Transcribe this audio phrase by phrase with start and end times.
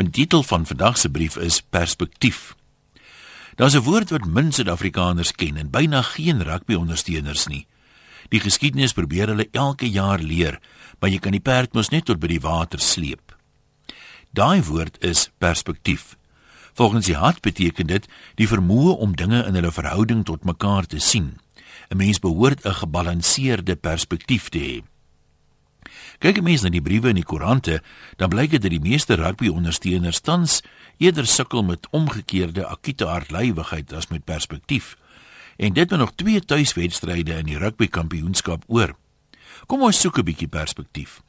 [0.00, 2.54] Van titel van vandag se brief is Perspektief.
[3.54, 7.66] Daar's 'n woord wat min Suid-Afrikaners ken en byna geen rugby-ondersteuners nie.
[8.28, 10.60] Die geskiedenis probeer hulle elke jaar leer,
[10.98, 13.36] maar jy kan die perd mos net tot by die water sleep.
[14.30, 16.16] Daai woord is perspektief.
[16.72, 20.98] Volgens die hart beteken dit die vermoë om dinge in hulle verhouding tot mekaar te
[20.98, 21.38] sien.
[21.90, 24.89] 'n Mens behoort 'n gebalanseerde perspektief te hê.
[26.18, 27.80] Kyk jy mens na die briewe in die koerante,
[28.16, 30.60] dan blyk dit dat die meeste rugby-ondersteuners tans
[30.98, 34.96] eerder sukkel met omgekeerde akute hartlywigheid as met perspektief.
[35.56, 38.96] En dit met nog twee tuiswedstryde in die rugby-kampioenskap oor.
[39.66, 41.20] Kom ons soek 'n bietjie perspektief.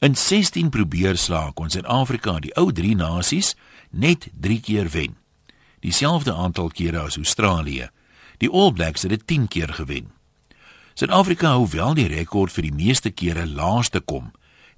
[0.00, 3.54] In 16 probeerslae kon Suid-Afrika die ou drie nasies
[3.90, 5.16] net 3 keer wen.
[5.80, 7.90] Dieselfde aantal kere as Australië.
[8.38, 10.19] Die All Blacks het dit 10 keer gewen.
[10.94, 14.32] Suid-Afrika hou wel die rekord vir die meeste kere laaste kom.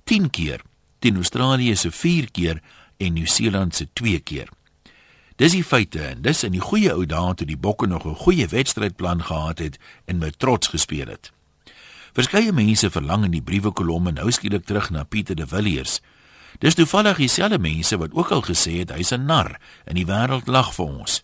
[0.04, 0.62] 10 keer
[1.02, 2.60] teen Australië se 4 keer
[2.96, 4.48] en Nieu-Seeland se 2 keer.
[5.36, 8.14] Dis die feite en dis in die goeie ou dae toe die Bokke nog 'n
[8.14, 11.32] goeie wedstrydplan gehad het en met trots gespeel het.
[12.12, 16.00] Verskeie mense verlang in die briewe kolomme nou skielik terug na Pieter de Villiers.
[16.58, 20.46] Dis toevallig dieselfde mense wat ook al gesê het hy's 'n nar en die wêreld
[20.46, 21.22] lag vir ons.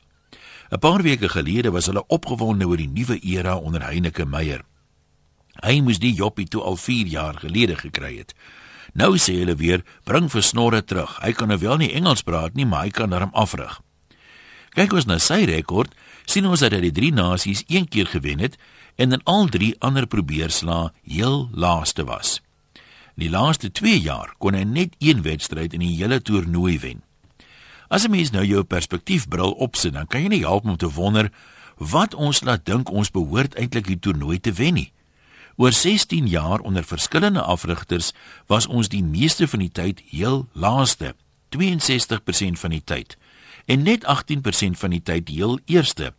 [0.70, 4.64] 'n Paar weke gelede was hulle opgewonde oor die nuwe era onder Heineke Meyer.
[5.64, 8.34] Hy moes die joppie toe al 4 jaar gelede gekry het.
[8.94, 11.18] Nou sê hulle weer, bring vir Snorre terug.
[11.22, 13.80] Hy kan nou wel nie Engels praat nie, maar hy kan hom afrig.
[14.74, 15.94] Kyk ons na sy rekord,
[16.28, 18.58] sien ons dat hy die drie nasies een keer gewen het
[18.98, 22.38] en in al drie ander probeerslae heel laaste was.
[23.18, 27.02] In die laaste 2 jaar kon hy net een wedstryd in die hele toernooi wen.
[27.88, 31.30] As 'n mens nou jou perspektiefbril opsit, dan kan jy nie help om te wonder
[31.78, 34.92] wat ons laat dink ons behoort eintlik die toernooi te wen nie.
[35.58, 38.12] Oor 16 jaar onder verskillende afrigters
[38.46, 41.16] was ons die meeste van die tyd heel laaste,
[41.56, 43.16] 62% van die tyd,
[43.66, 46.12] en net 18% van die tyd heel eerste.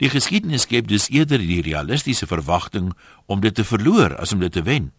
[0.00, 2.94] Die geskiedenis skep dus eerder die realistiese verwagting
[3.26, 4.94] om dit te verloor as om dit te wen.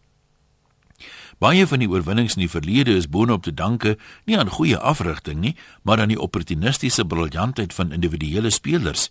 [1.41, 3.97] Baie van die oorwinnings in die verlede is boonop te danke
[4.29, 9.09] nie aan goeie afrigting nie, maar aan die opportunistiese briljantheid van individuele spelers.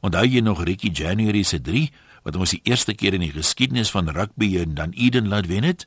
[0.00, 1.58] Onthou jy nog Ricky January se
[2.22, 5.64] wat ons die eerste keer in die geskiedenis van rugby in Dan Eden laat wen
[5.64, 5.86] het.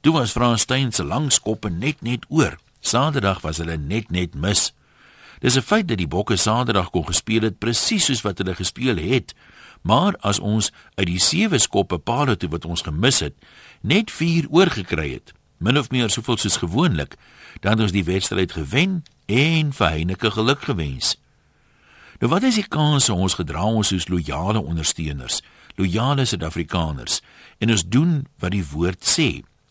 [0.00, 2.58] Toe was Frans Steyn se langskoppe net net oor.
[2.80, 4.72] Saterdag was hulle net net mis.
[5.40, 8.96] Dis 'n feit dat die Bokke Saterdag kon gespeel het presies soos wat hulle gespeel
[8.96, 9.34] het.
[9.82, 13.34] Maar as ons uit die sewe skoppe paal toe wat ons gemis het,
[13.80, 17.16] net 4 oorgekry het, min of meer soveel soos gewoonlik,
[17.60, 21.16] dan het ons die wedstryd gewen en vir Heineke geluk gewens.
[22.24, 25.42] Nou wat is die kans ons gedra ons soos loyale ondersteuners,
[25.76, 27.18] loyale Suid-Afrikaners
[27.60, 29.26] en ons doen wat die woord sê.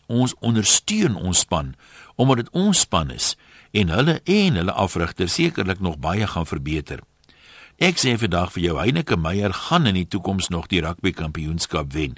[0.06, 1.72] Ons ondersteun ons span
[2.14, 3.32] omdat dit ons span is
[3.74, 7.02] en hulle en hulle afrigter sekerlik nog baie gaan verbeter.
[7.82, 11.90] Ek sê vandag vir jou Heineke Meyer gaan in die toekoms nog die rugby kampioenskap
[11.90, 12.14] wen.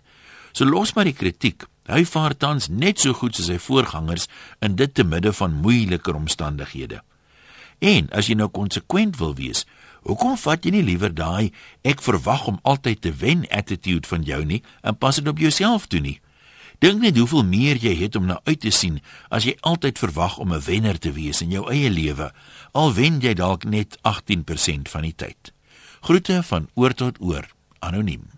[0.53, 1.64] So los maar die kritiek.
[1.88, 4.28] Hy vaar tans net so goed soos sy voorgangers
[4.60, 7.00] in dit te midde van moeiliker omstandighede.
[7.78, 9.66] En as jy nou konsekwent wil wees,
[10.06, 11.50] Hoekom vat jy nie liewer daai
[11.82, 15.88] ek verwag om altyd te wen attitude van jou nie en pas dit op jouself
[15.91, 16.20] toe nie?
[16.78, 19.00] Dink net hoeveel meer jy het om na uit te sien
[19.34, 22.31] as jy altyd verwag om 'n wenner te wees in jou eie lewe,
[22.72, 25.53] al wen jy dalk net 18% van die tyd.
[26.00, 27.48] Groete van oor tot oor,
[27.81, 28.31] anoniem.